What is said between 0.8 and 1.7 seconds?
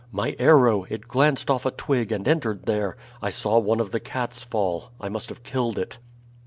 it glanced off a